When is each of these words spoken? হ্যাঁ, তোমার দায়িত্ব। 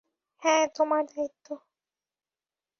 হ্যাঁ, 0.43 0.63
তোমার 0.75 1.03
দায়িত্ব। 1.07 1.47